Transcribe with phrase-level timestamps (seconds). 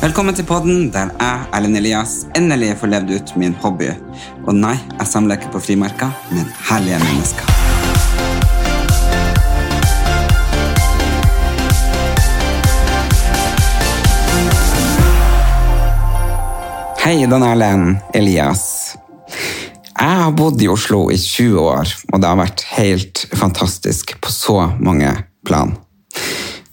[0.00, 3.90] Velkommen til podden der jeg, Erlend Elias, endelig får levd ut min hobby.
[4.48, 7.50] Og nei, jeg samler ikke på frimerker, men herlige mennesker.
[17.04, 18.64] Hei, Dan Erlend Elias.
[20.00, 24.32] Jeg har bodd i Oslo i 20 år, og det har vært helt fantastisk på
[24.32, 25.12] så mange
[25.44, 25.76] plan.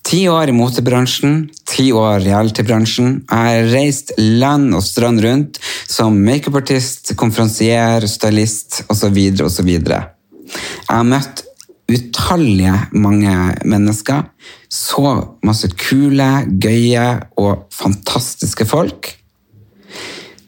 [0.08, 3.10] Ti år i motebransjen, ti år i realitybransjen.
[3.28, 9.18] Jeg har reist land og strand rundt som makeupartist, konferansier, stylist osv.
[9.44, 9.68] osv.
[9.68, 11.44] Jeg har møtt
[11.92, 13.34] utallige mange
[13.68, 14.30] mennesker.
[14.72, 15.12] Så
[15.44, 19.10] masse kule, gøye og fantastiske folk.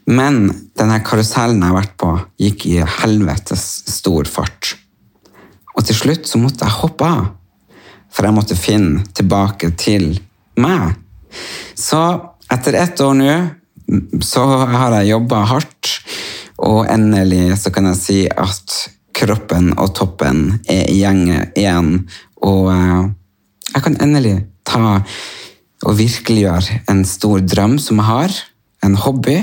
[0.08, 4.72] Men denne karusellen jeg har vært på, gikk i helvetes stor fart.
[5.76, 7.28] Og til slutt så måtte jeg hoppe av,
[8.10, 10.12] for jeg måtte finne tilbake til
[10.60, 10.94] meg.
[11.78, 12.00] Så
[12.50, 13.34] etter ett år nå
[14.22, 15.92] så har jeg jobba hardt,
[16.60, 18.76] og endelig så kan jeg si at
[19.16, 21.94] kroppen og toppen er i gjenge igjen.
[22.46, 23.08] Og eh,
[23.74, 24.36] jeg kan endelig
[24.66, 25.00] ta
[25.80, 28.36] og virkeliggjøre en stor drøm som jeg har,
[28.84, 29.38] en hobby.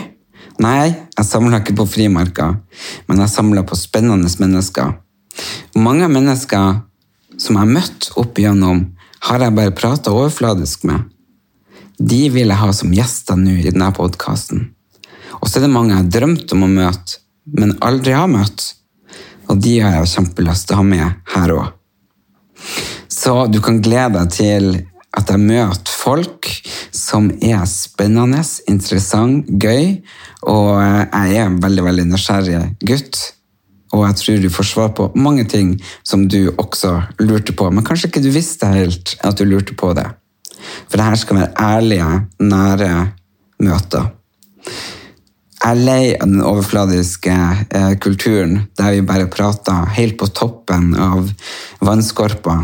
[0.61, 2.57] Nei, jeg samler ikke på frimerker,
[3.09, 4.95] men jeg samler på spennende mennesker.
[5.77, 6.81] Mange mennesker
[7.37, 8.83] som jeg har møtt opp igjennom,
[9.27, 11.05] har jeg bare prata overfladisk med.
[11.97, 14.67] De vil jeg ha som gjester nå i denne podkasten.
[15.39, 17.21] Og så er det mange jeg har drømt om å møte,
[17.57, 18.73] men aldri har møtt.
[19.47, 21.73] Og de har jeg kjempelyst til å ha med her òg.
[23.11, 24.69] Så du kan glede deg til
[25.17, 26.49] at jeg møter folk
[26.93, 29.97] som er spennende, interessant, gøy,
[30.45, 33.21] og jeg er en veldig, veldig nysgjerrig gutt.
[33.95, 36.93] Og jeg tror du får svar på mange ting som du også
[37.23, 40.07] lurte på, men kanskje ikke du visste helt at du lurte på det.
[40.89, 42.09] For det her skal være ærlige,
[42.43, 42.91] nære
[43.63, 44.13] møter.
[45.57, 50.93] Jeg er lei av den overfladiske eh, kulturen der vi bare prater helt på toppen
[50.95, 51.31] av
[51.83, 52.59] vannskorpa.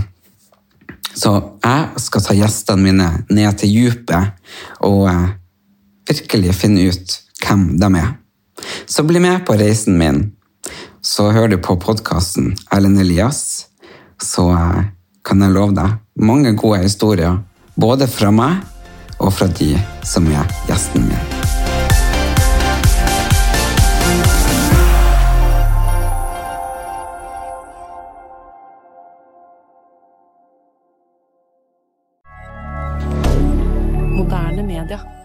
[1.13, 1.33] Så
[1.63, 4.53] jeg skal ta gjestene mine ned til dypet
[4.85, 5.33] og eh,
[6.09, 8.13] virkelig finne ut hvem de er.
[8.87, 10.23] Så bli med på reisen min
[11.03, 13.67] så hører du på podkasten Erlend Elias,
[14.23, 14.83] så eh,
[15.27, 17.41] kan jeg love deg mange gode historier,
[17.75, 18.63] både fra meg
[19.19, 19.75] og fra de
[20.07, 21.29] som er gjesten min.
[34.13, 35.22] moderne media.